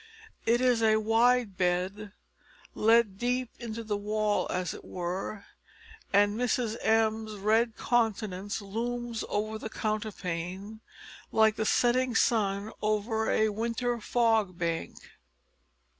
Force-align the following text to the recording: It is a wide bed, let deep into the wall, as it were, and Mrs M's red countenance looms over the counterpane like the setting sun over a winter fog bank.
It 0.47 0.61
is 0.61 0.81
a 0.81 0.95
wide 0.95 1.57
bed, 1.57 2.11
let 2.73 3.19
deep 3.19 3.51
into 3.59 3.83
the 3.83 3.95
wall, 3.95 4.47
as 4.49 4.73
it 4.73 4.83
were, 4.83 5.45
and 6.11 6.35
Mrs 6.35 6.75
M's 6.83 7.35
red 7.35 7.77
countenance 7.77 8.63
looms 8.63 9.23
over 9.29 9.59
the 9.59 9.69
counterpane 9.69 10.79
like 11.31 11.55
the 11.55 11.67
setting 11.67 12.15
sun 12.15 12.71
over 12.81 13.29
a 13.29 13.49
winter 13.49 13.99
fog 14.01 14.57
bank. 14.57 14.97